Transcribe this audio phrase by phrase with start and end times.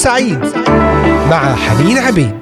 [0.00, 0.38] سعيد
[1.30, 2.34] مع حنين عبيد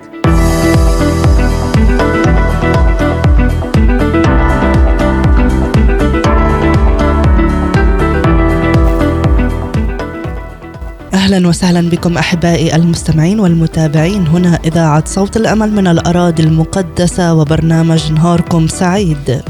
[11.14, 18.68] أهلا وسهلا بكم أحبائي المستمعين والمتابعين هنا إذاعة صوت الأمل من الأراضي المقدسة وبرنامج نهاركم
[18.68, 19.43] سعيد.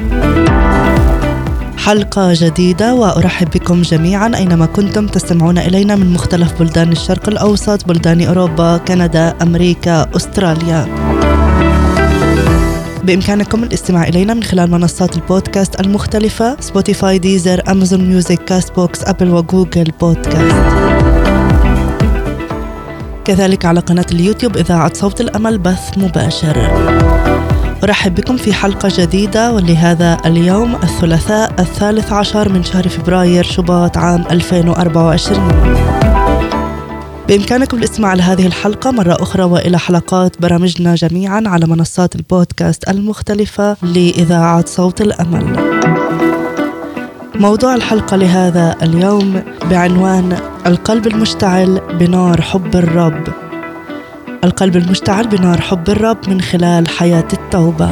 [1.79, 8.23] حلقة جديدة وأرحب بكم جميعا أينما كنتم تستمعون إلينا من مختلف بلدان الشرق الأوسط بلدان
[8.23, 10.89] أوروبا كندا أمريكا أستراليا.
[13.05, 19.31] بإمكانكم الاستماع إلينا من خلال منصات البودكاست المختلفة سبوتيفاي ديزر أمازون ميوزك كاست بوكس أبل
[19.31, 20.55] وجوجل بودكاست
[23.25, 26.57] كذلك على قناة اليوتيوب إذاعة صوت الأمل بث مباشر.
[27.85, 34.25] أرحب بكم في حلقة جديدة ولهذا اليوم الثلاثاء الثالث عشر من شهر فبراير شباط عام
[34.31, 35.49] 2024
[37.29, 44.65] بإمكانكم الاستماع لهذه الحلقة مرة أخرى وإلى حلقات برامجنا جميعا على منصات البودكاست المختلفة لإذاعة
[44.67, 45.57] صوت الأمل.
[47.35, 53.48] موضوع الحلقة لهذا اليوم بعنوان القلب المشتعل بنار حب الرب.
[54.45, 57.91] القلب المشتعل بنار حب الرب من خلال حياة التوبة.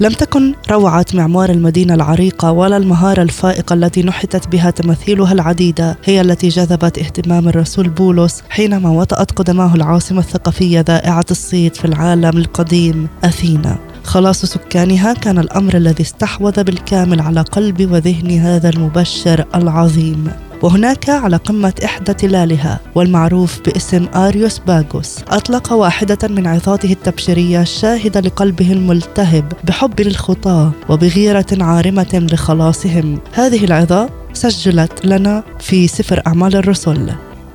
[0.00, 6.20] لم تكن روعة معمار المدينة العريقة ولا المهارة الفائقة التي نحتت بها تماثيلها العديدة هي
[6.20, 13.08] التي جذبت اهتمام الرسول بولس حينما وطأت قدماه العاصمة الثقافية ذائعة الصيت في العالم القديم
[13.24, 13.78] أثينا.
[14.04, 20.30] خلاص سكانها كان الأمر الذي استحوذ بالكامل على قلب وذهن هذا المبشر العظيم.
[20.64, 25.18] وهناك على قمة إحدى تلالها والمعروف باسم آريوس باغوس.
[25.28, 33.18] أطلق واحدة من عظاته التبشيرية الشاهدة لقلبه الملتهب بحب للخطاة وبغيرة عارمة لخلاصهم.
[33.32, 37.10] هذه العظة سجلت لنا في سفر أعمال الرسل.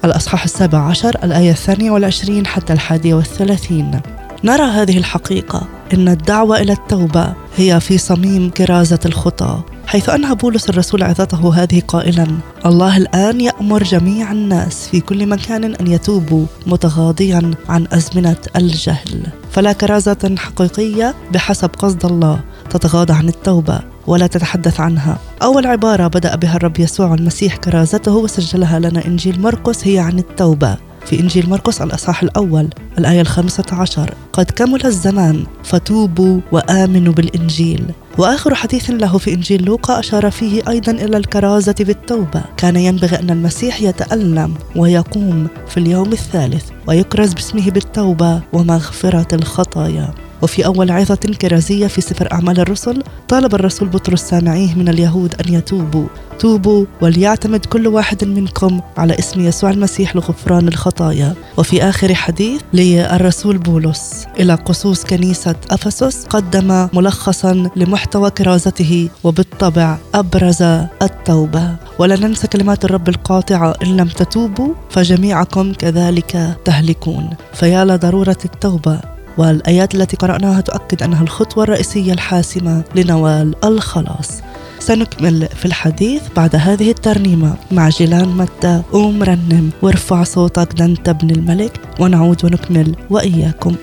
[0.06, 4.02] الأصحاح السابع عشر الآية الثانية والعشرين حتى الحادية والثلاثين.
[4.44, 10.70] نرى هذه الحقيقة إن الدعوة إلى التوبة هي في صميم كرازة الخطى حيث أنهى بولس
[10.70, 12.28] الرسول عظته هذه قائلا
[12.66, 19.28] الله الآن يأمر جميع الناس في كل مكان أن يتوبوا متغاضيا عن أزمنة الجهل.
[19.52, 22.40] فلا كرازة حقيقية بحسب قصد الله
[22.70, 25.18] تتغاضى عن التوبة ولا تتحدث عنها.
[25.42, 30.78] أول عبارة بدأ بها الرب يسوع المسيح كرازته وسجلها لنا إنجيل مرقس هي عن التوبة.
[31.06, 34.14] في إنجيل مرقس الأصحاح الأول الآية الخامسة عشر.
[34.34, 37.86] قد كمل الزمان فتوبوا وآمنوا بالإنجيل.
[38.18, 43.30] وآخر حديث له في إنجيل لوقا أشار فيه أيضا إلى الكرازة بالتوبة كان ينبغي أن
[43.30, 50.14] المسيح يتألم ويقوم في اليوم الثالث ويكرز باسمه بالتوبة ومغفرة الخطايا.
[50.42, 55.54] وفي أول عظة كرازية في سفر أعمال الرسل طالب الرسول بطرس سامعيه من اليهود أن
[55.54, 56.08] يتوبوا.
[56.40, 61.34] توبوا وليعتمد كل واحد منكم على اسم يسوع المسيح لغفران الخطايا.
[61.58, 70.62] وفي آخر حديث للرسول بولس إلى قصوص كنيسة أفسس قدم ملخصا لمحتوى كرازته وبالطبع أبرز
[71.02, 71.76] التوبة.
[72.00, 77.30] ولا ننسى كلمات الرب القاطعة إن لم تتوبوا فجميعكم كذلك تهلكون.
[77.54, 79.19] فيا لضرورة التوبة.
[79.40, 84.42] والآيات التي قرأناها تؤكد أنها الخطوة الرئيسية الحاسمة لنوال الخلاص.
[84.80, 91.10] سنكمل في الحديث بعد هذه الترنيمة مع جيلان متى قوم رنم وارفع صوتك ده انت
[91.10, 93.76] ابن الملك ونعود ونكمل وإياكم.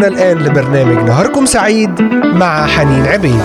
[0.00, 2.00] تستمعون الآن لبرنامج نهاركم سعيد
[2.34, 3.40] مع حنين عبيد.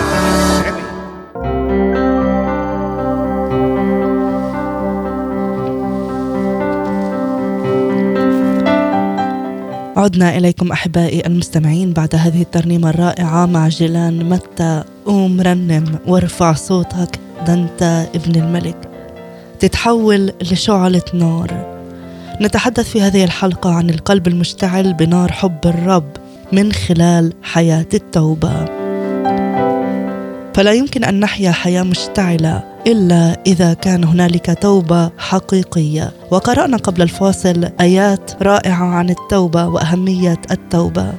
[9.97, 17.19] عدنا إليكم أحبائي المستمعين بعد هذه الترنيمة الرائعة مع جيلان متى قوم رنم وارفع صوتك
[17.47, 18.77] ده أنت ابن الملك.
[19.59, 21.75] تتحول لشعلة نار.
[22.41, 26.24] نتحدث في هذه الحلقة عن القلب المشتعل بنار حب الرب.
[26.55, 28.65] من خلال حياة التوبة.
[30.53, 36.11] فلا يمكن أن نحيا حياة مشتعلة إلا إذا كان هنالك توبة حقيقية.
[36.31, 41.13] وقرأنا قبل الفاصل آيات رائعة عن التوبة وأهمية التوبة.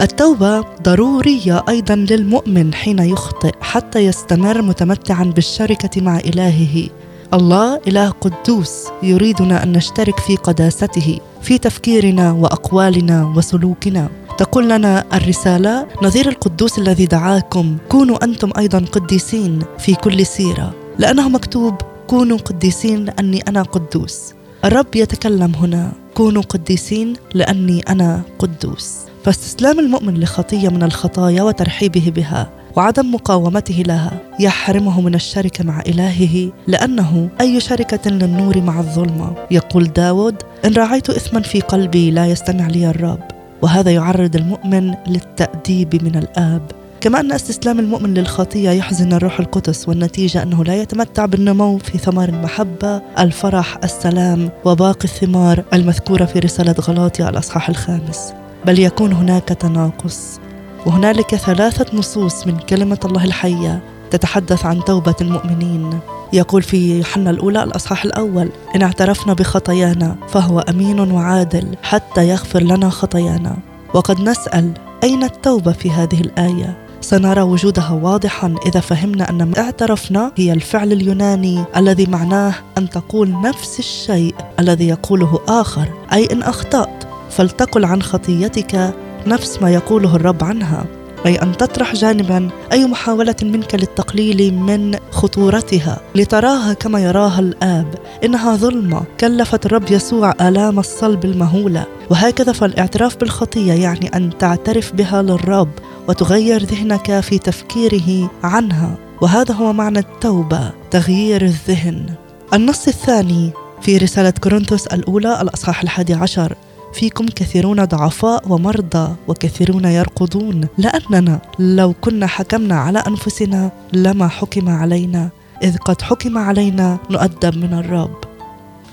[0.00, 6.88] التوبة ضرورية أيضا للمؤمن حين يخطئ حتى يستمر متمتعا بالشركة مع إلهه.
[7.34, 14.08] الله إله قدوس يريدنا أن نشترك في قداسته في تفكيرنا وأقوالنا وسلوكنا.
[14.38, 20.74] تقول لنا الرسالة نظير القدوس الذي دعاكم كونوا أنتم أيضا قديسين في كل سيرة.
[20.98, 21.74] لأنه مكتوب
[22.06, 24.34] كونوا قديسين أني أنا قدوس.
[24.64, 28.96] الرب يتكلم هنا كونوا قديسين لأني أنا قدوس.
[29.24, 36.52] فاستسلام المؤمن لخطية من الخطايا وترحيبه بها وعدم مقاومته لها يحرمه من الشركة مع إلهه
[36.66, 39.34] لأنه أي شركة للنور مع الظلمة.
[39.50, 43.37] يقول داود إن رأيت إثما في قلبي لا يستمع لي الرب.
[43.62, 46.62] وهذا يعرض المؤمن للتأديب من الآب.
[47.00, 52.28] كما أن استسلام المؤمن للخطية يحزن الروح القدس والنتيجة أنه لا يتمتع بالنمو في ثمار
[52.28, 58.32] المحبة الفرح السلام وباقي الثمار المذكورة في رسالة غلاطيا الأصحاح الخامس.
[58.66, 60.40] بل يكون هناك تناقص
[60.86, 66.00] وهنالك ثلاثة نصوص من كلمة الله الحية تتحدث عن توبة المؤمنين.
[66.32, 72.90] يقول في يوحنا الأولى الأصحاح الأول إن اعترفنا بخطايانا فهو أمين وعادل حتى يغفر لنا
[72.90, 73.56] خطايانا.
[73.94, 74.72] وقد نسأل
[75.04, 81.64] أين التوبة في هذه الآية؟ سنرى وجودها واضحا إذا فهمنا ما اعترفنا هي الفعل اليوناني
[81.76, 88.94] الذي معناه أن تقول نفس الشيء الذي يقوله آخر أي إن أخطأت فلتقل عن خطيتك
[89.26, 90.84] نفس ما يقوله الرب عنها.
[91.26, 96.00] أي أن تطرح جانبا أي محاولة منك للتقليل من خطورتها.
[96.14, 97.94] لتراها كما يراها الآب
[98.24, 101.86] إنها ظلمة كلفت الرب يسوع آلام الصلب المهولة.
[102.10, 105.70] وهكذا فالاعتراف بالخطية يعني أن تعترف بها للرب
[106.08, 108.94] وتغير ذهنك في تفكيره عنها.
[109.20, 112.06] وهذا هو معنى التوبة تغيير الذهن.
[112.54, 113.50] النص الثاني
[113.82, 116.54] في رسالة كورنثوس الأولى الأصحاح الحادي عشر.
[116.92, 125.30] فيكم كثيرون ضعفاء ومرضى وكثيرون يرقدون لأننا لو كنا حكمنا على أنفسنا لما حكم علينا.
[125.62, 128.16] إذ قد حكم علينا نؤدب من الرب.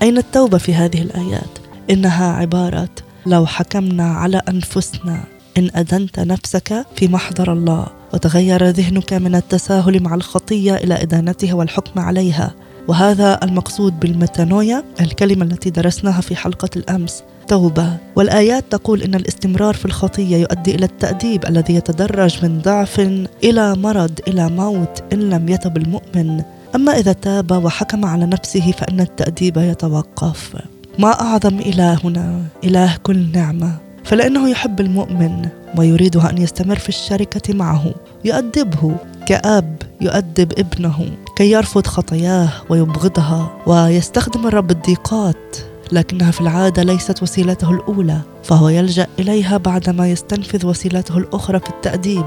[0.02, 1.58] أين التوبة في هذه الآيات؟
[1.90, 2.88] إنها عبارة
[3.26, 5.24] لو حكمنا على أنفسنا.
[5.58, 12.00] إن ادنت نفسك في محضر الله وتغير ذهنك من التساهل مع الخطية إلى إدانتها والحكم
[12.00, 12.54] عليها.
[12.88, 17.22] وهذا المقصود بالميتانويا الكلمة التي درسناها في حلقة الأمس.
[17.46, 17.96] التوبة.
[18.16, 23.00] والآيات تقول إن الاستمرار في الخطية يؤدي إلى التأديب الذي يتدرج من ضعف
[23.44, 26.42] إلى مرض إلى موت إن لم يتب المؤمن.
[26.74, 30.56] أما إذا تاب وحكم على نفسه فإن التأديب يتوقف.
[30.98, 33.72] ما أعظم الهنا إله كل نعمة.
[34.04, 35.48] فلأنه يحب المؤمن
[35.78, 38.96] ويريده أن يستمر في الشركة معه يؤدبه.
[39.26, 45.56] كآب يؤدب ابنه كي يرفض خطاياه ويبغضها ويستخدم الرب الضيقات.
[45.92, 52.26] لكنها في العادة ليست وسيلته الأولى فهو يلجأ إليها بعدما يستنفذ وسيلته الأخرى في التأديب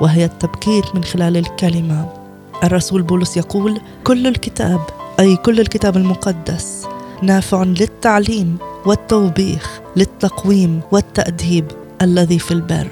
[0.00, 2.08] وهي التبكيت من خلال الكلمة.
[2.64, 4.80] الرسول بولس يقول كل الكتاب
[5.20, 6.86] أي كل الكتاب المقدس
[7.22, 11.64] نافع للتعليم والتوبيخ للتقويم والتأديب
[12.02, 12.88] الذي في البر.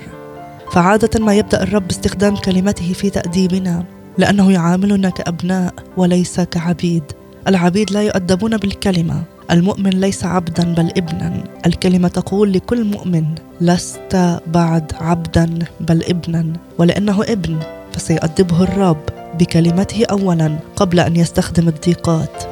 [0.72, 3.84] فعادة ما يبدأ الرب باستخدام كلمته في تأديبنا
[4.18, 7.02] لأنه يعاملنا كأبناء وليس كعبيد.
[7.48, 9.22] العبيد لا يؤدبون بالكلمة.
[9.50, 11.44] المؤمن ليس عبدا بل ابنا.
[11.66, 13.24] الكلمة تقول لكل مؤمن
[13.60, 16.52] لست بعد عبدا بل ابنا.
[16.78, 17.58] ولأنه ابن
[17.92, 19.00] فسيؤدبه الرب
[19.38, 22.42] بكلمته اولا قبل أن يستخدم الضيقات.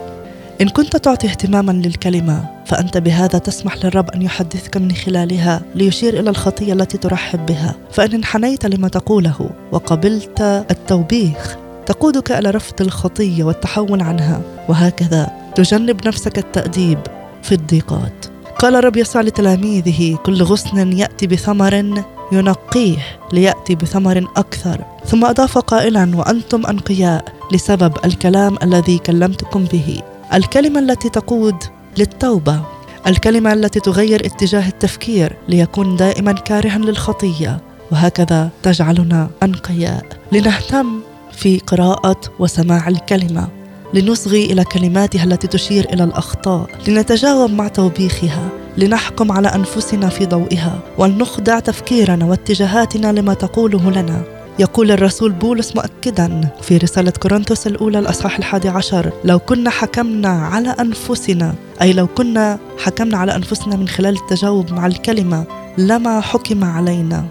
[0.60, 6.30] إن كنت تعطي اهتماما للكلمة فأنت بهذا تسمح للرب أن يحدثك من خلالها ليشير إلى
[6.30, 7.74] الخطية التي ترحب بها.
[7.92, 14.40] فإن انحنيت لما تقوله وقبلت التوبيخ تقودك إلى رفض الخطية والتحول عنها.
[14.68, 16.98] وهكذا تجنب نفسك التأديب
[17.42, 18.26] في الضيقات.
[18.58, 22.98] قال الرب يسوع لتلاميذه كل غصن يأتي بثمر ينقيه
[23.32, 24.84] ليأتي بثمر أكثر.
[25.06, 30.00] ثم أضاف قائلا وأنتم أنقياء لسبب الكلام الذي كلمتكم به.
[30.34, 31.56] الكلمة التي تقود
[31.98, 32.62] للتوبة.
[33.06, 37.60] الكلمة التي تغير اتجاه التفكير ليكون دائما كارها للخطية.
[37.92, 40.04] وهكذا تجعلنا أنقياء.
[40.32, 40.86] لنهتم
[41.32, 43.48] في قراءة وسماع الكلمة.
[43.94, 50.78] لنصغي إلى كلماتها التي تشير إلى الأخطاء لنتجاوب مع توبيخها لنحكم على أنفسنا في ضوئها
[50.98, 54.22] ولنخضع تفكيرنا واتجاهاتنا لما تقوله لنا.
[54.58, 60.68] يقول الرسول بولس مؤكدا في رسالة كورنثوس الأولى الأصحاح الحادي عشر لو كنا حكمنا على
[60.68, 65.44] أنفسنا أي لو كنا حكمنا على أنفسنا من خلال التجاوب مع الكلمة
[65.78, 67.24] لما حكم علينا.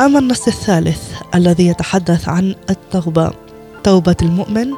[0.00, 1.02] أما النص الثالث
[1.34, 3.30] الذي يتحدث عن التوبة
[3.84, 4.72] توبة المؤمن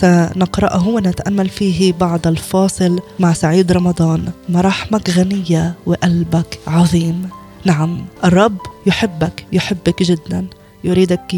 [0.00, 4.32] سنقرأه ونتأمل فيه بعد الفاصل مع سعيد رمضان.
[4.48, 7.28] مراحمك غنية وقلبك عظيم.
[7.64, 8.56] نعم الرب
[8.86, 10.46] يحبك يحبك جدا.
[10.84, 11.36] يريدك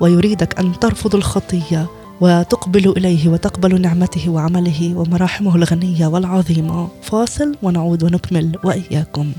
[0.00, 1.86] ويريدك أن ترفض الخطية
[2.20, 6.88] وتقبل إليه وتقبل نعمته وعمله ومراحمه الغنية والعظيمة.
[7.02, 9.32] فاصل ونعود ونكمل وإياكم.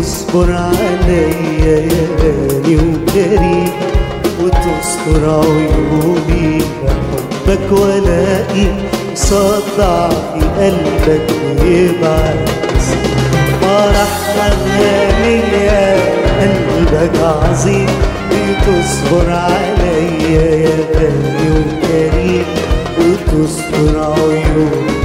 [0.00, 1.28] بتصبر عليا
[1.68, 3.68] يا غالي وكريم
[4.42, 6.58] وتستر عيوبي
[7.46, 8.66] بحبك ولاقي
[9.14, 11.26] صدع في قلبك
[11.62, 12.48] ويبعت
[13.60, 15.96] فرحة غالية
[16.40, 17.86] قلبك عظيم.
[18.30, 22.44] بتصبر عليا يا غالي وكريم
[22.98, 25.00] وتستر عيوبي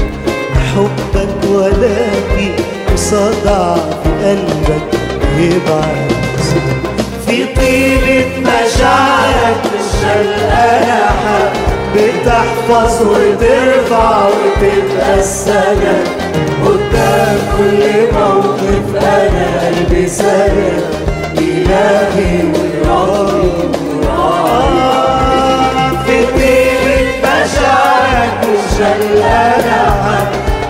[0.76, 2.75] حبك ولاقي
[3.12, 5.00] صدع في قلبك
[5.40, 6.12] يبعد
[7.28, 11.52] في طيبة مشاعرك الشلقانة
[11.96, 16.08] بتحفظ وترفع وتبقى السند
[16.66, 17.84] قدام كل
[18.14, 20.84] موقف أنا قلبي سند
[21.38, 23.50] إلهي وربي
[24.04, 24.94] ورايا
[26.06, 29.84] في طيبة مشاعرك الشلقانة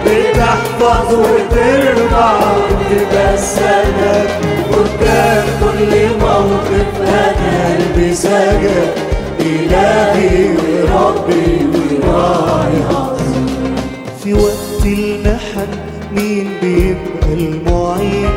[0.05, 1.94] بتحفظ وترفع
[2.33, 4.29] وتبقى السند
[4.71, 8.93] قدام كل موقف أنا قلبي سجد
[9.39, 11.67] الهي وربي
[12.03, 13.75] وراعي عظيم
[14.23, 15.67] في وقت المحن
[16.15, 18.29] مين بيبقى المعين؟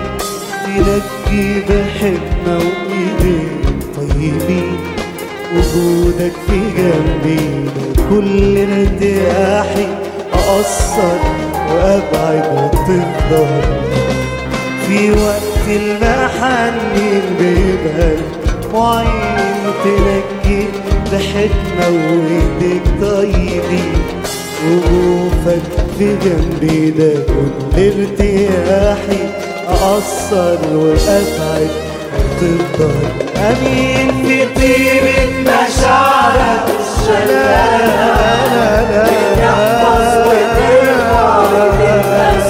[0.65, 3.49] تنجي بحكمة وإيدين
[3.97, 4.77] طيبين.
[5.55, 7.71] وجودك في جنبي
[8.11, 9.87] كل ارتياحي
[10.33, 11.19] أقصر
[11.73, 13.61] وأبعد وتفضل
[14.87, 18.11] في وقت المحن مين بيبقى
[18.65, 20.63] المعين تنجي
[21.13, 24.03] بحكمة وإيديك طيبين
[24.69, 25.63] وقوفك
[25.99, 29.23] في جنبي ده كل ارتياحي
[29.69, 31.69] أقصر وأبعد
[32.19, 32.95] وتفضل
[33.37, 36.67] أمين في طيبة مشاعرك
[37.89, 39.09] الشلالة
[39.39, 40.68] يحفظ وترفع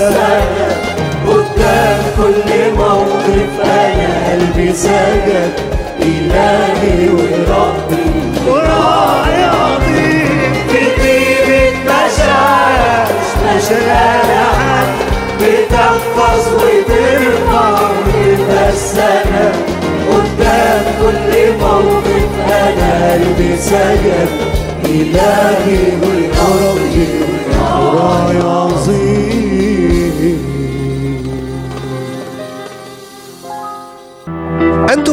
[0.09, 0.77] السند
[1.27, 5.53] قدام كل موقف أنا قلبي سجد
[6.03, 8.09] إلهي وربي.
[8.47, 13.07] وراعي عظيم في طيبة مشاعر
[13.45, 14.87] مشاعر
[15.41, 19.55] بتحفظ وترفع وتبقى السند
[20.11, 20.85] قدام
[23.13, 24.29] قلبي سجد
[24.85, 27.09] إلهي والحب
[27.95, 29.38] راي عظيم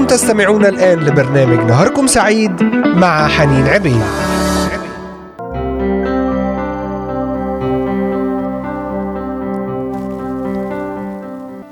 [0.06, 2.64] أنتم تستمعون الآن لبرنامج نهاركم سعيد
[2.96, 4.02] مع حنين عبيد.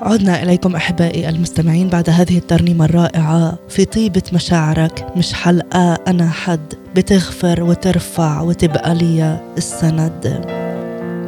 [0.02, 6.74] عدنا إليكم أحبائي المستمعين بعد هذه الترنيمة الرائعة في طيبة مشاعرك مش حلقة أنا حد.
[6.96, 10.46] بتغفر وترفع وتبقى لي السند.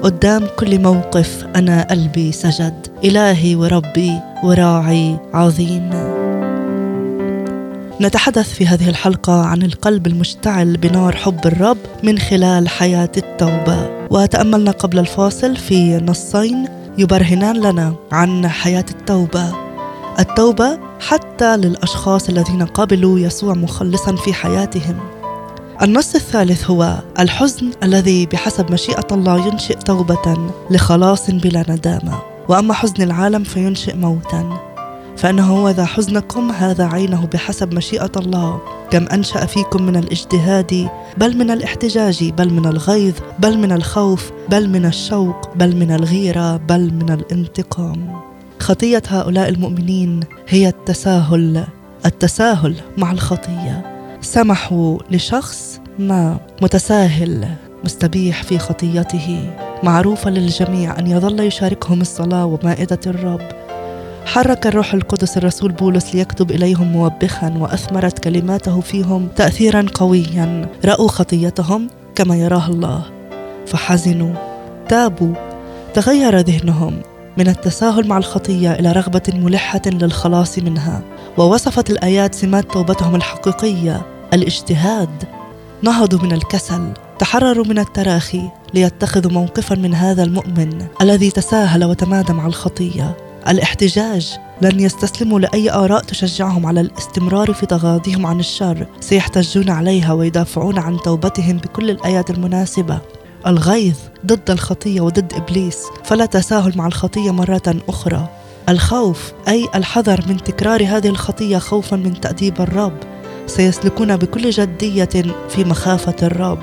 [0.04, 2.88] قدام كل موقف أنا قلبي سجد.
[3.04, 4.12] إلهي وربي
[4.44, 6.15] وراعي عظيم.
[8.02, 14.08] نتحدث في هذه الحلقة عن القلب المشتعل بنار حب الرب من خلال حياة التوبة.
[14.12, 19.54] وتأملنا قبل الفاصل في نصين يبرهنان لنا عن حياة التوبة.
[20.20, 25.00] التوبة حتى للأشخاص الذين قبلوا يسوع مخلصا في حياتهم.
[25.82, 30.38] النص الثالث هو الحزن الذي بحسب مشيئة الله ينشئ توبة
[30.72, 32.20] لخلاص بلا ندامة.
[32.50, 34.65] وأما حزن العالم فينشئ موتا.
[35.26, 38.62] فإنه هو ذا حزنكم هذا عينه بحسب مشيئة الله.
[38.92, 44.70] كم أنشأ فيكم من الاجتهاد بل من الاحتجاج بل من الغيظ بل من الخوف بل
[44.70, 48.22] من الشوق بل من الغيرة بل من الانتقام.
[48.60, 51.66] خطية هؤلاء المؤمنين هي التساهل
[52.06, 53.86] التساهل مع الخطية.
[54.22, 57.48] سمحوا لشخص ما متساهل
[57.84, 59.54] مستبيح في خطيته.
[59.84, 63.65] معروفة للجميع أن يظل يشاركهم الصلاة ومائدة الرب.
[64.26, 70.70] حرك الروح القدس الرسول بولس ليكتب إليهم موبخا وأثمرت كلماته فيهم تاثيرا قويا.
[70.86, 73.04] رأوا خطيتهم كما يراها الله.
[73.68, 74.34] فحزنوا.
[74.90, 75.36] تابوا.
[75.94, 77.02] تغير ذهنهم
[77.38, 81.02] من التساهل مع الخطية إلى رغبة ملحة للخلاص منها.
[81.38, 84.02] ووصفت الآيات سمات توبتهم الحقيقية.
[84.34, 85.24] الاجتهاد.
[85.82, 86.94] نهضوا من الكسل.
[87.20, 93.25] تحرروا من التراخي ليتخذوا موقفا من هذا المؤمن الذي تساهل وتمادى مع الخطية.
[93.48, 98.88] الاحتجاج لن يستسلموا لأي آراء تشجعهم على الاستمرار في تغاضيهم عن الشر.
[99.00, 103.00] سيحتجون عليها ويدافعون عن توبتهم بكل الآيات المناسبة.
[103.48, 108.30] الغيظ ضد الخطية وضد إبليس فلا تساهل مع الخطية مرة أخرى.
[108.70, 112.98] الخوف أي الحذر من تكرار هذه الخطية خوفا من تأديب الرب
[113.48, 115.10] سيسلكون بكل جدية
[115.50, 116.60] في مخافة الرب.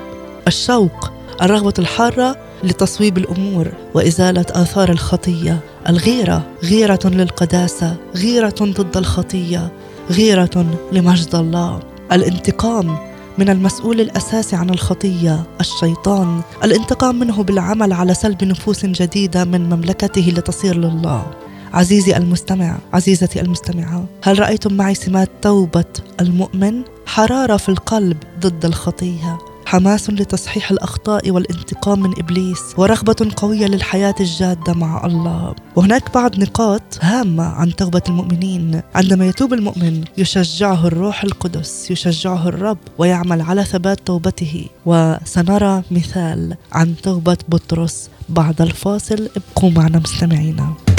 [0.47, 5.61] الشوق الرغبة الحارة لتصويب الأمور وإزالة آثار الخطية.
[5.89, 9.73] الغيرة غيرة للقداسة غيرة ضد الخطية
[10.11, 11.81] غيرة لمجد الله.
[12.13, 12.97] الانتقام
[13.39, 16.41] من المسؤول الاساسي عن الخطية الشيطان.
[16.65, 21.27] الانتقام منه بالعمل على سلب نفوس جديدة من مملكته لتصير لله.
[21.73, 25.85] عزيزي المستمع عزيزتي المستمعة هل رأيتم معي سمات توبة
[26.21, 29.39] المؤمن؟ حرارة في القلب ضد الخطية.
[29.73, 35.55] حماس لتصحيح الأخطاء والانتقام من إبليس ورغبة قوية للحياة الجادة مع الله.
[35.77, 38.83] وهناك بعض نقاط هامة عن توبة المؤمنين.
[38.95, 44.67] عندما يتوب المؤمن يشجعه الروح القدس يشجعه الرب ويعمل على ثبات توبته.
[44.87, 49.29] وسنرى مثال عن توبة بطرس بعد الفاصل.
[49.37, 50.92] ابقوا معنا مستمعينا.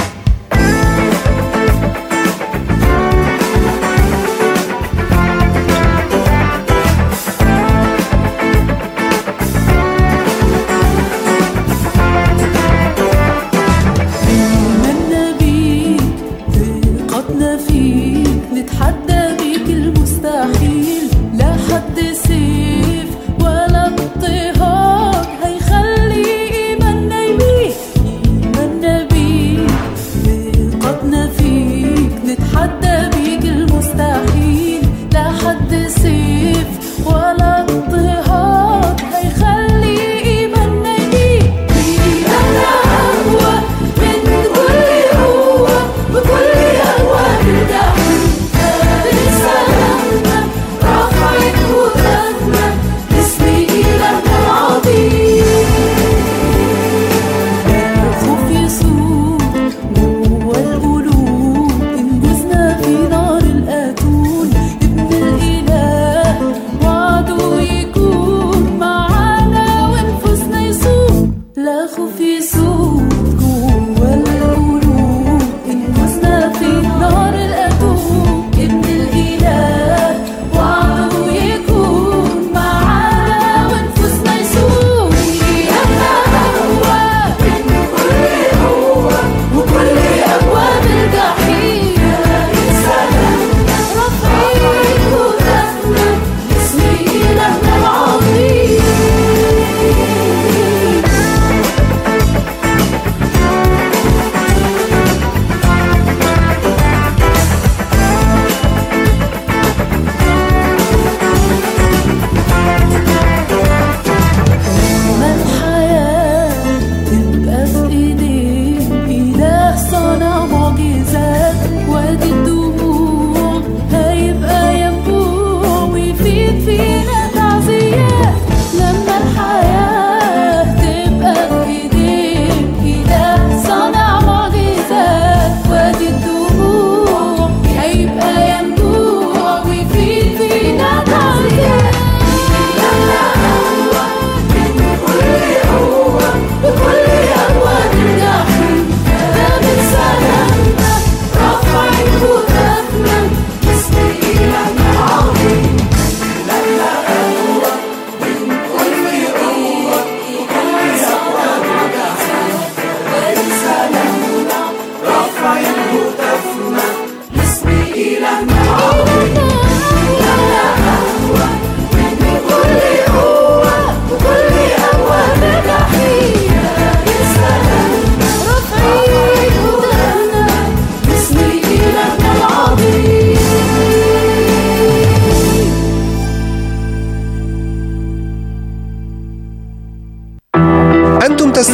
[18.54, 20.63] نتحدى بيك المستحيل.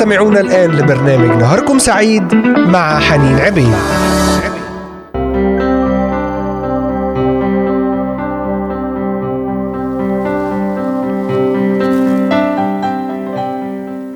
[0.09, 2.35] تستمعون الآن لبرنامج نهاركم سعيد
[2.67, 3.73] مع حنين عبيد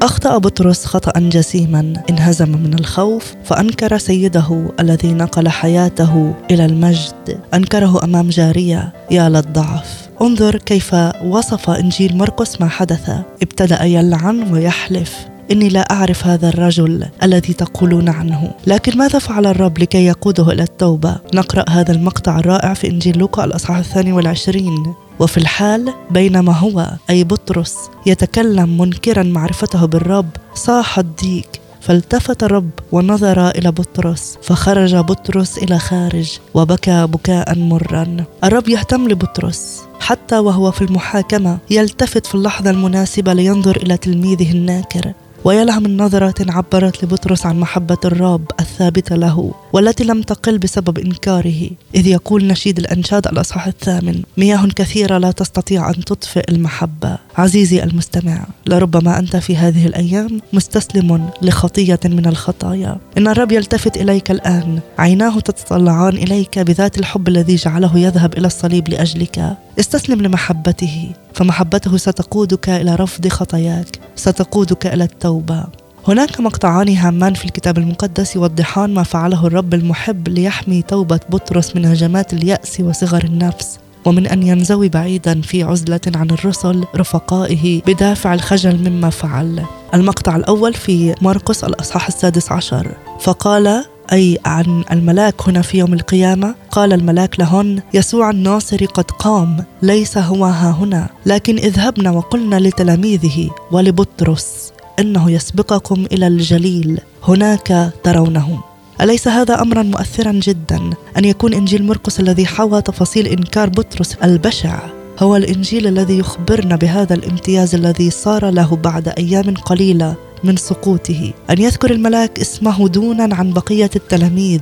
[0.02, 7.40] أخطأ بطرس خطأ جسيما انهزم من الخوف فأنكر سيده الذي نقل حياته إلى المجد.
[7.54, 10.10] أنكره أمام جارية يا للضعف.
[10.22, 13.10] انظر كيف وصف إنجيل مرقس ما حدث.
[13.42, 15.33] ابتدأ يلعن ويحلف.
[15.52, 18.52] إني لا أعرف هذا الرجل الذي تقولون عنه.
[18.68, 23.46] لكن ماذا فعل الرب لكي يقوده إلى التوبة؟ نقرأ هذا المقطع الرائع في إنجيل لوقا
[23.46, 24.94] الأصحاح الثاني والعشرين.
[25.20, 27.76] وفي الحال بينما هو أي بطرس
[28.06, 36.40] يتكلم منكرا معرفته بالرب صاح الديك فالتفت الرب ونظر إلى بطرس فخرج بطرس إلى خارج
[36.54, 39.82] وبكى بكاء مرا الرب يهتم لبطرس.
[40.00, 45.14] حتى وهو في المحاكمة يلتفت في اللحظة المناسبة لينظر إلى تلميذه الناكر.
[45.46, 51.70] ويلها من نظرة عبرت لبطرس عن محبة الرب الثابتة له والتي لم تقل بسبب إنكاره
[51.96, 57.18] إذ يقول نشيد الأنشاد الأصحاح الثامن مياه كثيرة لا تستطيع أن تطفئ المحبة.
[57.38, 62.98] عزيزي المستمع لربما أنت في هذه الأيام مستسلم لخطية من الخطايا.
[63.18, 68.90] إن الرب يلتفت إليك الآن عيناه تتطلعان إليك بذات الحب الذي جعله يذهب إلى الصليب
[68.90, 69.58] لأجلك.
[69.80, 75.83] استسلم لمحبته فمحبته ستقودك إلى رفض خطاياك ستقودك إلى التوبة.
[76.08, 81.86] هناك مقطعان هامان في الكتاب المقدس يوضحان ما فعله الرب المحب ليحمي توبة بطرس من
[81.86, 88.90] هجمات اليأس وصغر النفس ومن أن ينزوي بعيدا في عزلة عن الرسل رفقائه بدافع الخجل
[88.90, 89.64] مما فعل.
[89.94, 92.92] المقطع الأول في مرقس الأصحاح السادس عشر.
[93.20, 99.66] فقال أي عن الملاك هنا في يوم القيامة؟ قال الملاك لهن يسوع الناصري قد قام
[99.82, 104.74] ليس هو ها هنا لكن اذهبنا وقلنا لتلاميذه ولبطرس.
[105.00, 108.60] إنه يسبقكم إلى الجليل هناك ترونه
[109.02, 114.80] أليس هذا أمرا مؤثرا جدا أن يكون إنجيل مرقس الذي حوى تفاصيل إنكار بطرس البشع
[115.20, 121.62] هو الإنجيل الذي يخبرنا بهذا الامتياز الذي صار له بعد أيام قليلة من سقوطه؟ أن
[121.62, 124.60] يذكر الملاك اسمه دونا عن بقية التلاميذ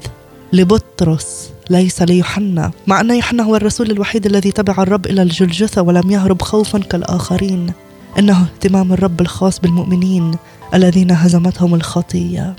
[0.53, 2.71] لبطرس ليس ليوحنا.
[2.87, 7.71] مع أن يوحنا هو الرسول الوحيد الذي تبع الرب إلى الجلجثة ولم يهرب خوفا كالآخرين.
[8.19, 10.31] إنه اهتمام الرب الخاص بالمؤمنين
[10.73, 12.55] الذين هزمتهم الخطية.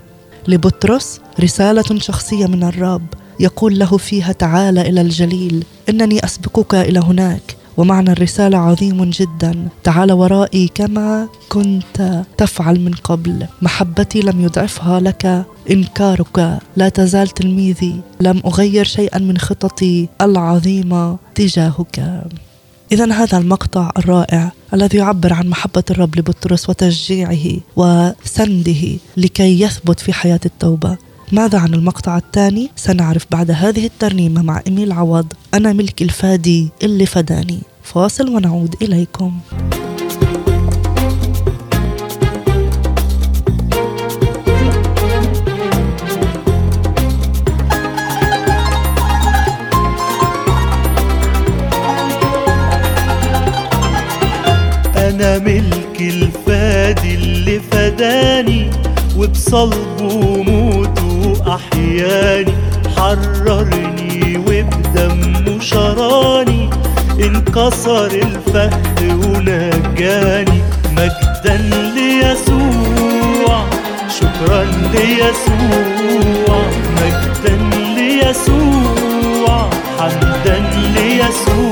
[0.48, 3.06] لبطرس رسالة شخصية من الرب
[3.40, 9.68] يقول له فيها تعال إلى الجليل إنني أسبقك إلى هناك ومعنى الرسالة عظيم جدا.
[9.84, 13.46] تعال ورائي كما كنت تفعل من قبل.
[13.62, 18.00] محبتي لم يضعفها لك إنكارك لا تزال تلميذي.
[18.20, 22.24] لم أغير شيئا من خططي العظيمة تجاهك.
[22.92, 30.12] إذا هذا المقطع الرائع الذي يعبر عن محبة الرب لبطرس وتشجيعه وسنده لكي يثبت في
[30.12, 30.96] حياة التوبة.
[31.32, 37.06] ماذا عن المقطع الثاني؟ سنعرف بعد هذه الترنيمة مع إميل عوض أنا ملك الفادي اللي
[37.06, 37.58] فداني.
[37.82, 39.40] فاصل ونعود إليكم.
[55.38, 58.70] ملك الفادي اللي فداني
[59.16, 62.52] وبصلبه موته أحياني
[62.96, 66.70] حررني وبدمه شراني
[67.20, 70.62] انكسر الفخ ونجاني.
[70.92, 71.56] مجدا
[71.94, 73.64] ليسوع
[74.18, 76.62] شكرا ليسوع.
[76.96, 77.54] مجدا
[77.96, 80.58] ليسوع حمدا
[80.94, 81.71] ليسوع.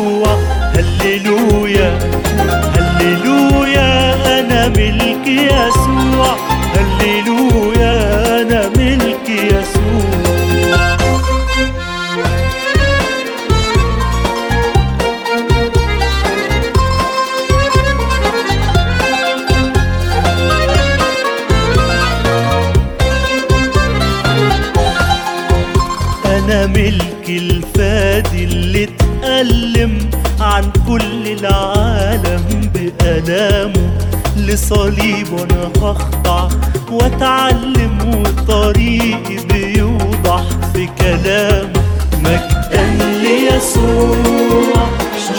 [34.50, 36.48] لصليب وأنا هخضع
[36.90, 40.42] واتعلم وطريقي بيوضح
[40.74, 41.82] في كلامه
[42.18, 42.84] مجدا
[43.22, 44.86] ليسوع.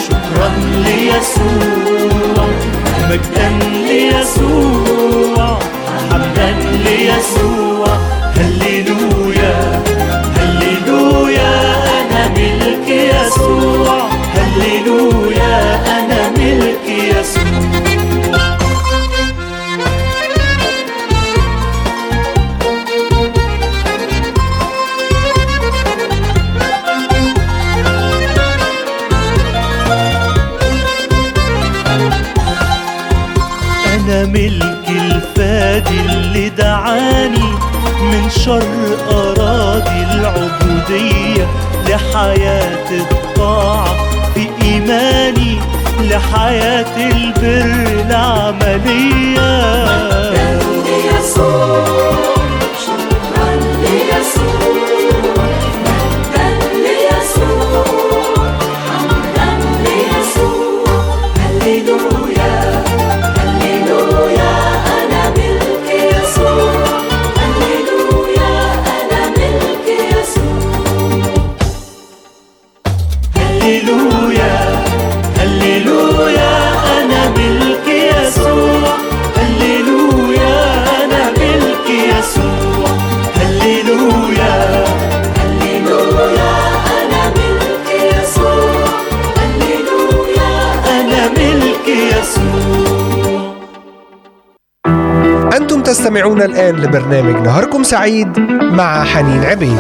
[0.08, 0.52] شكرا
[0.86, 2.46] ليسوع.
[3.10, 3.50] مجدا
[3.88, 5.60] ليسوع.
[6.12, 7.98] حمدا ليسوع.
[8.36, 9.82] هللويا.
[10.38, 11.54] هللويا.
[12.02, 14.10] أنا ملك يسوع.
[14.36, 15.76] هللويا.
[16.00, 17.41] أنا ملك يسوع.
[98.02, 99.78] سعيد مع حنين عبيد.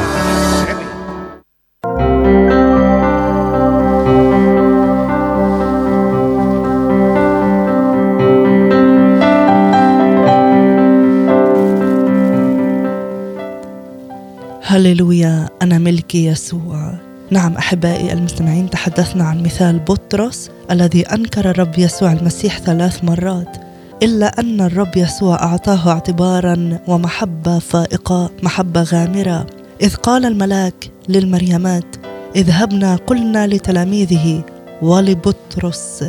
[14.63, 16.93] هللويا أنا ملكي يسوع.
[17.31, 23.70] نعم أحبائي المستمعين تحدثنا عن مثال بطرس الذي أنكر الرب يسوع المسيح ثلاث مرات.
[24.03, 29.45] إلا أن الرب يسوع أعطاه اعتبارا ومحبة فائقة محبة غامرة.
[29.81, 31.95] إذ قال الملاك للمريمات
[32.35, 34.43] اذهبنا قلنا لتلاميذه
[34.81, 36.03] ولبطرس.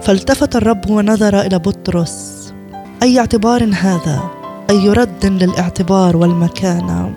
[0.00, 2.52] فالتفت الرب ونظر إلى بطرس.
[3.02, 4.20] أي اعتبار هذا؟
[4.70, 7.14] أي رد للاعتبار والمكانة؟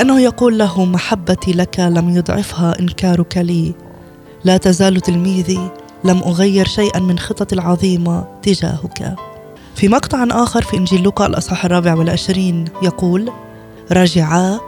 [0.00, 3.74] أنه يقول له محبتي لك لم يضعفها إنكارك لي.
[4.44, 5.70] لا تزال تلميذي
[6.04, 9.29] لم أغير شيئا من خططي العظيمة تجاهك.
[9.80, 13.30] في مقطع آخر في إنجيل لوقا الأصحاح الرابع والعشرين يقول
[13.92, 14.60] رجعا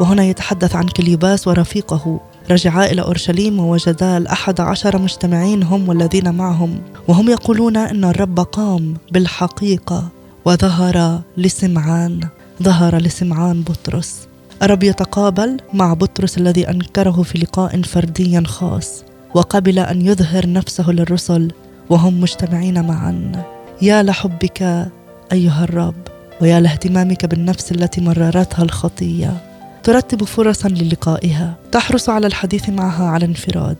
[0.00, 2.20] وهنا يتحدث عن كليباس ورفيقه.
[2.50, 8.94] رجعا إلى أورشليم ووجدا الأحد عشر مجتمعين هم والذين معهم وهم يقولون أن الرب قام
[9.12, 10.08] بالحقيقة
[10.44, 12.20] وظهر لسمعان
[12.62, 14.28] ظهر لسمعان بطرس.
[14.62, 19.04] الرب يتقابل مع بطرس الذي أنكره في لقاء فردي خاص
[19.34, 21.52] وقبل أن يظهر نفسه للرسل
[21.90, 23.57] وهم مجتمعين معا.
[23.82, 24.88] يا لحبك
[25.32, 25.94] أيها الرب
[26.40, 29.36] ويا لاهتمامك بالنفس التي مررتها الخطية.
[29.82, 31.54] ترتب فرصا للقائها.
[31.72, 33.76] تحرص على الحديث معها على انفراد.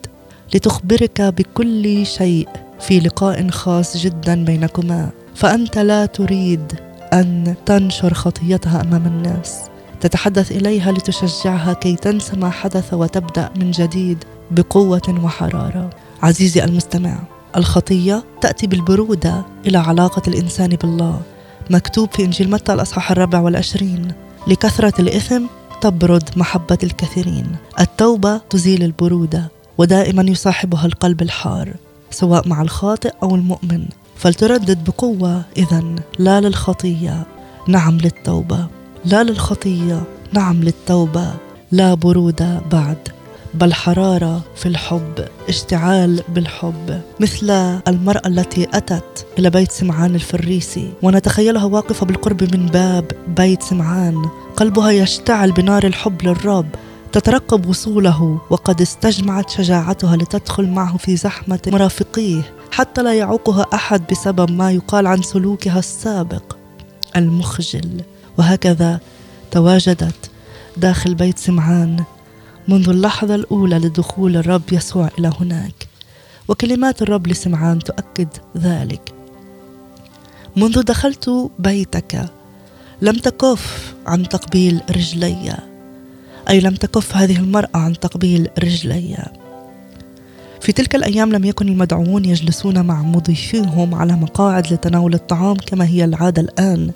[0.55, 2.49] لتخبرك بكل شيء
[2.81, 5.11] في لقاء خاص جدا بينكما.
[5.35, 6.73] فأنت لا تريد
[7.13, 9.59] أن تنشر خطيتها أمام الناس.
[10.01, 15.91] تتحدث إليها لتشجعها كي تنسى ما حدث وتبدأ من جديد بقوة وحرارة.
[16.23, 17.19] عزيزي المستمع
[17.59, 21.21] الخطية تأتي بالبرودة إلى علاقة الإنسان بالله
[21.71, 24.13] مكتوب في إنجيل متى الأصحاح الرابع والعشرين.
[24.47, 25.43] لكثرة الإثم
[25.81, 27.57] تبرد محبة الكثيرين.
[27.81, 31.75] التوبة تزيل البرودة ودائما يصاحبها القلب الحار
[32.11, 33.87] سواء مع الخاطئ أو المؤمن.
[34.17, 35.85] فلتردد بقوة اذا
[36.19, 37.27] لا للخطية
[37.69, 38.67] نعم للتوبة.
[39.05, 41.35] لا للخطية نعم للتوبة.
[41.73, 43.18] لا برودة بعد.
[43.55, 47.01] بل حراره في الحب اشتعال بالحب.
[47.21, 47.51] مثل
[47.89, 54.29] المرأة التي أتت إلى بيت سمعان الفريسي ونتخيلها واقفة بالقرب من باب بيت سمعان.
[54.57, 56.67] قلبها يشتعل بنار الحب للرب
[57.13, 62.43] تترقب وصوله وقد استجمعت شجاعتها لتدخل معه في زحمة مرافقيه.
[62.73, 66.57] حتى لا يعوقها أحد بسبب ما يقال عن سلوكها السابق
[67.17, 68.03] المخجل.
[68.39, 69.01] وهكذا
[69.51, 70.31] تواجدت
[70.77, 72.05] داخل بيت سمعان
[72.69, 75.89] منذ اللحظة الأولى لدخول الرب يسوع إلى هناك.
[76.49, 79.13] وكلمات الرب لسمعان تؤكد ذلك.
[80.57, 82.29] منذ دخلت بيتك
[83.03, 85.57] لم تكف عن تقبيل رجلي.
[86.49, 89.17] أي لم تكف هذه المرأة عن تقبيل رجلي.
[90.61, 96.05] في تلك الأيام لم يكن المدعوون يجلسون مع مضيفيهم على مقاعد لتناول الطعام كما هي
[96.05, 96.91] العادة الآن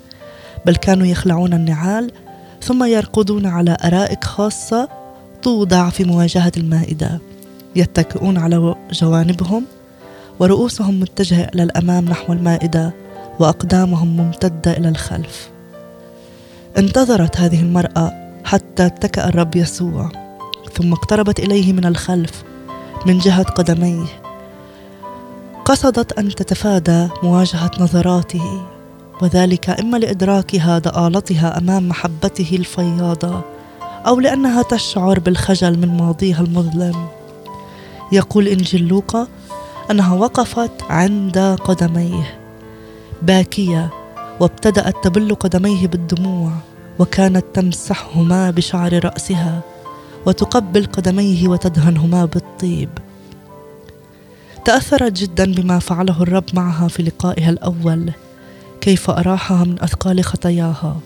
[0.66, 2.11] بل كانوا يخلعون النعال
[2.62, 5.01] ثم يرقدون على أرائك خاصة
[5.42, 7.20] توضع في مواجهة المائدة.
[7.76, 9.64] يتكئون على جوانبهم
[10.40, 12.92] ورؤوسهم متجهة إلى الأمام نحو المائدة
[13.40, 15.50] وأقدامهم ممتدة إلى الخلف.
[16.78, 18.12] انتظرت هذه المرأة
[18.44, 20.12] حتى اتكأ الرب يسوع
[20.72, 22.42] ثم اقتربت إليه من الخلف
[23.07, 24.07] من جهة قدميه.
[25.64, 28.62] قصدت أن تتفادى مواجهة نظراته
[29.22, 33.40] وذلك إما لإدراكها ضآلتها أمام محبته الفياضة
[34.06, 37.06] أو لأنها تشعر بالخجل من ماضيها المظلم.
[38.12, 39.28] يقول إنجيل لوقا
[39.90, 42.38] أنها وقفت عند قدميه
[43.22, 43.90] باكية
[44.40, 46.52] وابتدأت تبل قدميه بالدموع
[46.98, 49.60] وكانت تمسحهما بشعر رأسها
[50.26, 52.88] وتقبل قدميه وتدهنهما بالطيب.
[54.64, 58.12] تأثرت جدا بما فعله الرب معها في لقائها الأول
[58.80, 60.96] كيف أراحها من أثقال خطاياها.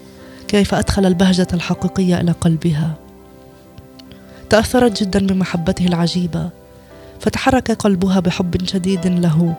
[0.48, 2.94] كيف أدخل البهجة الحقيقية إلى قلبها؟
[4.50, 6.48] تأثرت جدا بمحبته العجيبة
[7.20, 9.54] فتحرك قلبها بحب شديد له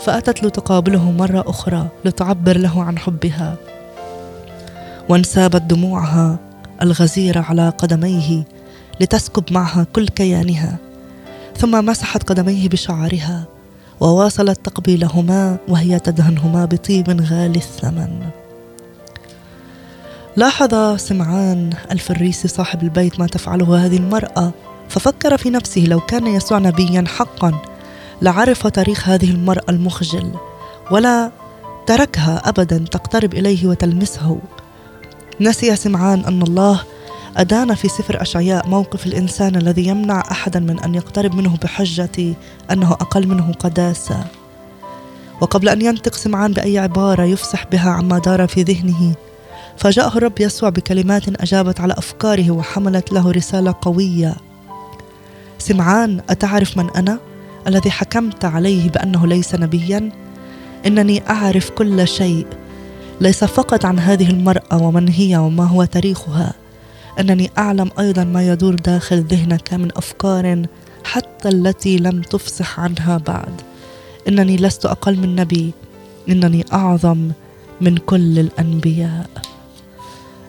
[0.00, 3.56] فأتت لتقابله مرة أخرى لتعبر له عن حبها.
[5.08, 6.38] وانسابت دموعها
[6.82, 8.44] الغزيرة على قدميه
[9.00, 10.76] لتسكب معها كل كيانها
[11.56, 13.44] ثم مسحت قدميه بشعرها
[14.00, 18.41] وواصلت تقبيلهما وهي تدهنهما بطيب غالي الثمن.
[20.36, 24.52] لاحظ سمعان الفريسي صاحب البيت ما تفعله هذه المرأة.
[24.88, 27.62] ففكر في نفسه لو كان يسوع نبيا حقا.
[28.22, 30.32] لعرف تاريخ هذه المرأة المخجل
[30.90, 31.30] ولا
[31.86, 34.38] تركها ابدا تقترب إليه وتلمسه.
[35.40, 36.80] نسي سمعان أن الله
[37.36, 42.34] أدان في سفر أشعياء موقف الإنسان الذي يمنع أحدا من أن يقترب منه بحجة
[42.70, 44.24] أنه أقل منه قداسة.
[45.40, 49.14] وقبل أن ينطق سمعان بأي عبارة يفصح بها عما دار في ذهنه
[49.76, 54.34] فجاءه الرب يسوع بكلمات أجابت على أفكاره وحملت له رسالة قوية.
[55.58, 57.18] سمعان أتعرف من أنا؟
[57.66, 60.12] الذي حكمت عليه بأنه ليس نبيا؟
[60.86, 62.46] إنني أعرف كل شيء.
[63.20, 66.54] ليس فقط عن هذه المرأة ومن هي وما هو تاريخها.
[67.20, 70.62] أنني أعلم أيضا ما يدور داخل ذهنك من أفكار
[71.04, 73.60] حتى التي لم تفصح عنها بعد.
[74.28, 75.72] إنني لست أقل من نبي.
[76.28, 77.30] إنني أعظم
[77.80, 79.30] من كل الأنبياء.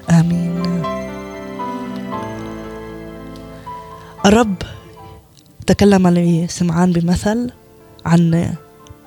[0.09, 0.83] آمين.
[4.25, 4.55] الرب
[5.67, 7.51] تكلم لسمعان بمثل
[8.05, 8.53] عن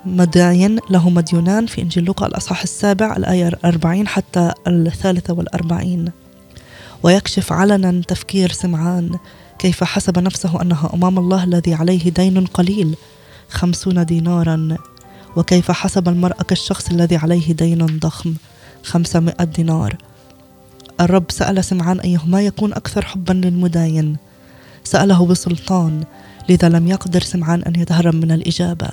[0.05, 6.11] مداين له مديونان في إنجيل لوقا الأصحاح السابع الآية 40 حتى الثالثة والأربعين.
[7.03, 9.17] ويكشف علنا تفكير سمعان
[9.59, 12.95] كيف حسب نفسه أنها أمام الله الذي عليه دين قليل
[13.49, 14.77] خمسون دينارا
[15.35, 18.33] وكيف حسب المرأة كالشخص الذي عليه دين ضخم
[18.83, 19.97] خمسمائة دينار.
[21.01, 24.17] الرب سأل سمعان أيهما يكون أكثر حبا للمداين.
[24.83, 26.03] سأله بسلطان
[26.49, 28.89] لذا لم يقدر سمعان أن يتهرب من الإجابة.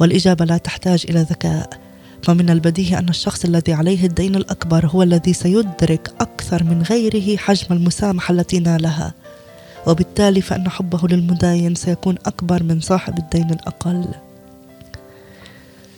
[0.00, 1.70] والإجابة لا تحتاج إلى ذكاء.
[2.22, 7.66] فمن البديهي أن الشخص الذي عليه الدين الأكبر هو الذي سيدرك أكثر من غيره حجم
[7.70, 9.14] المسامحة التي نالها.
[9.86, 14.08] وبالتالي فإن حبه للمداين سيكون أكبر من صاحب الدين الأقل.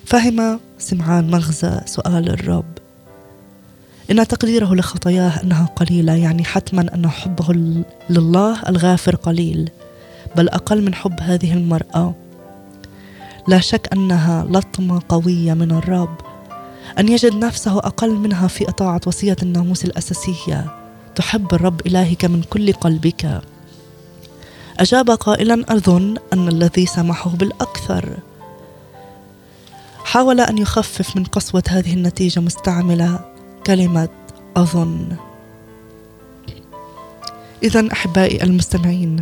[0.04, 2.83] فهم سمعان مغزى سؤال الرب.
[4.10, 7.52] إن تقديره لخطاياه أنها قليلة يعني حتما أن حبه
[8.10, 9.70] لله الغافر قليل
[10.36, 12.14] بل أقل من حب هذه المرأة.
[13.48, 16.16] لا شك أنها لطمة قوية من الرب
[16.98, 20.66] أن يجد نفسه أقل منها في إطاعة وصية الناموس الأساسية.
[21.14, 23.40] تحب الرب إلهك من كل قلبك.
[24.80, 28.16] أجاب قائلا أظن أن الذي سمحه بالأكثر.
[30.04, 33.33] حاول أن يخفف من قسوة هذه النتيجة مستعملة.
[33.66, 34.08] كلمة
[34.56, 35.16] أظن.
[37.62, 39.20] إذا أحبائي المستمعين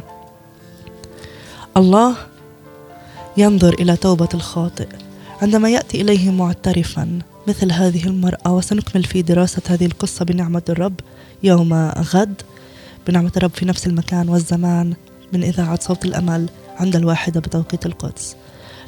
[1.76, 2.16] الله
[3.36, 4.88] ينظر إلى توبة الخاطئ
[5.42, 7.18] عندما يأتي إليه معترفا
[7.48, 11.00] مثل هذه المرأة وسنكمل في دراسة هذه القصة بنعمة الرب
[11.42, 12.42] يوم غد
[13.06, 14.94] بنعمة الرب في نفس المكان والزمان
[15.32, 18.36] من إذاعة صوت الأمل عند الواحدة بتوقيت القدس.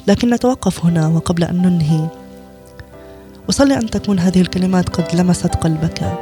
[0.07, 2.07] لكن نتوقف هنا وقبل أن ننهي
[3.47, 6.19] وصلي أن تكون هذه الكلمات قد لمست قلبك.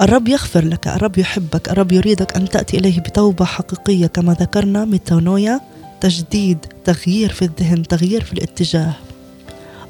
[0.00, 5.60] الرب يغفر لك الرب يحبك الرب يريدك أن تأتي إليه بتوبة حقيقية كما ذكرنا ميتانويا
[6.00, 8.92] تجديد تغيير في الذهن تغيير في الاتجاه.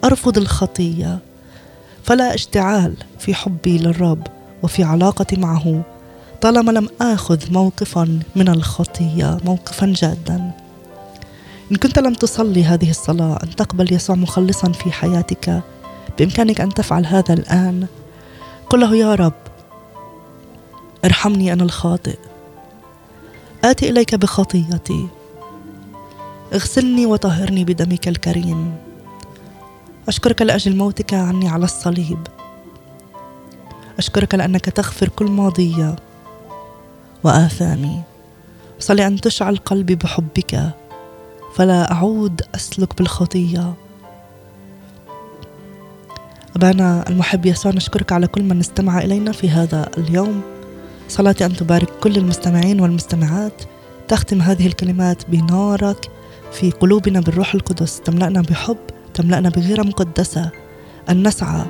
[0.04, 1.18] أرفض الخطية.
[2.04, 4.26] فلا اشتعال في حبي للرب
[4.62, 5.82] وفي علاقتي معه
[6.40, 10.50] طالما لم آخذ موقفا من الخطية موقفا جادا.
[11.72, 15.62] إن كنت لم تصلي هذه الصلاة أن تقبل يسوع مخلصا في حياتك
[16.18, 17.86] بإمكانك أن تفعل هذا الآن.
[18.70, 19.32] قل له يا رب
[21.04, 22.18] ارحمني أنا الخاطئ.
[23.64, 25.08] آتي إليك بخطيتي.
[26.52, 28.76] اغسلني وطهرني بدمك الكريم.
[30.08, 32.26] أشكرك لأجل موتك عني على الصليب.
[33.98, 35.96] أشكرك لأنك تغفر كل ماضية
[37.24, 38.02] وآثامي.
[38.78, 40.74] صلي أن تشعل قلبي بحبك.
[41.55, 43.74] فلا أعود أسلك بالخطية.
[46.57, 50.40] أبانا المحب يسوع نشكرك على كل من استمع إلينا في هذا اليوم.
[51.09, 53.62] صلاتي أن تبارك كل المستمعين والمستمعات.
[54.09, 56.11] تختم هذه الكلمات بنارك
[56.53, 58.01] في قلوبنا بالروح القدس.
[58.01, 58.78] تملأنا بحب
[59.14, 60.51] تملأنا بغيرة مقدسة.
[61.11, 61.64] أن نسعى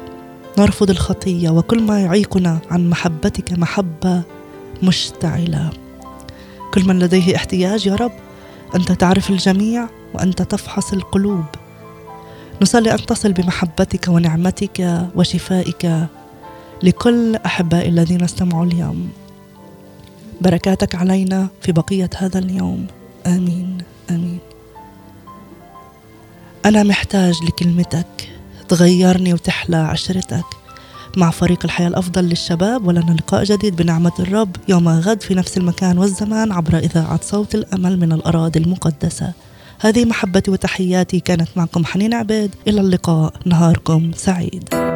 [0.59, 4.23] نرفض الخطية وكل ما يعيقنا عن محبتك محبة
[4.83, 5.71] مشتعلة.
[6.75, 8.13] كل من لديه احتياج يا رب
[8.75, 11.45] أنت تعرف الجميع وأنت تفحص القلوب.
[12.63, 16.07] نصلي أن تصل بمحبتك ونعمتك وشفائك
[16.83, 19.11] لكل أحبائي الذين استمعوا اليوم.
[20.41, 22.87] بركاتك علينا في بقية هذا اليوم.
[23.27, 23.79] آمين.
[24.11, 24.39] آمين.
[26.67, 28.29] أنا محتاج لكلمتك.
[28.69, 30.45] تغيرني وتحلى عشرتك.
[31.17, 35.99] مع فريق الحياة الأفضل للشباب ولنا لقاء جديد بنعمة الرب يوم غد في نفس المكان
[35.99, 39.33] والزمان عبر إذاعة صوت الأمل من الأراضي المقدسة.
[39.81, 42.55] هذه محبتي وتحياتي كانت معكم حنين عبيد.
[42.69, 43.33] إلى اللقاء.
[43.47, 44.90] نهاركم سعيد.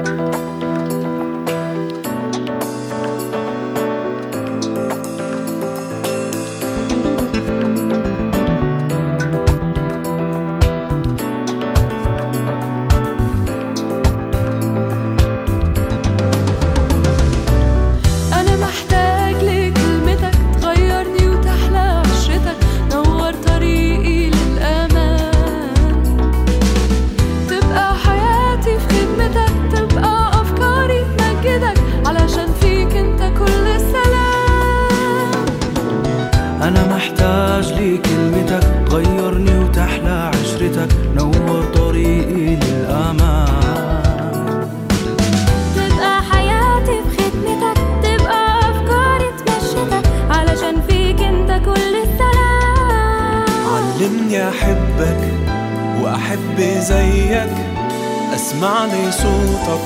[58.55, 59.85] أسمع لي صوتك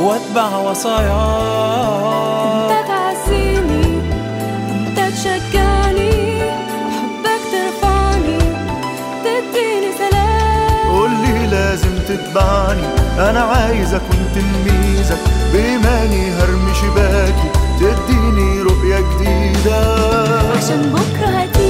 [0.00, 1.10] وأتبع وصاياك
[2.70, 4.00] أنت تعزيني
[4.70, 6.40] أنت تشجعني
[6.90, 8.38] حبك ترفعني
[9.24, 10.90] تديني سلام.
[10.90, 12.82] قولي لازم تتبعني
[13.18, 15.18] أنا عايز اكون تلميذك
[15.52, 17.50] بإيماني هرمي شباكي
[17.80, 19.80] تديني رؤية جديدة.
[20.56, 21.63] عشان بكرة هتيجي.